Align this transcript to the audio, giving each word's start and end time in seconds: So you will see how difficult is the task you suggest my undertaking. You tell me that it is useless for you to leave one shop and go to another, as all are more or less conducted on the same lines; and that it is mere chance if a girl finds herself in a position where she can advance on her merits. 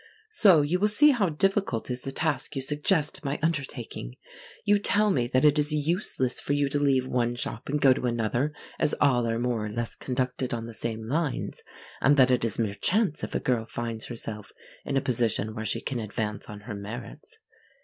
So 0.31 0.63
you 0.63 0.79
will 0.79 0.87
see 0.87 1.11
how 1.11 1.29
difficult 1.29 1.91
is 1.91 2.01
the 2.01 2.11
task 2.11 2.55
you 2.55 2.61
suggest 2.63 3.23
my 3.23 3.37
undertaking. 3.43 4.15
You 4.65 4.79
tell 4.79 5.11
me 5.11 5.27
that 5.27 5.45
it 5.45 5.59
is 5.59 5.71
useless 5.73 6.41
for 6.41 6.53
you 6.53 6.69
to 6.69 6.79
leave 6.79 7.05
one 7.05 7.35
shop 7.35 7.69
and 7.69 7.79
go 7.79 7.93
to 7.93 8.07
another, 8.07 8.51
as 8.79 8.95
all 8.99 9.27
are 9.27 9.37
more 9.37 9.63
or 9.67 9.69
less 9.69 9.93
conducted 9.93 10.55
on 10.55 10.65
the 10.65 10.73
same 10.73 11.07
lines; 11.07 11.61
and 12.01 12.17
that 12.17 12.31
it 12.31 12.43
is 12.43 12.57
mere 12.57 12.73
chance 12.73 13.23
if 13.23 13.35
a 13.35 13.39
girl 13.39 13.67
finds 13.67 14.05
herself 14.07 14.51
in 14.85 14.97
a 14.97 15.01
position 15.01 15.53
where 15.53 15.65
she 15.65 15.81
can 15.81 15.99
advance 15.99 16.47
on 16.49 16.61
her 16.61 16.73
merits. 16.73 17.37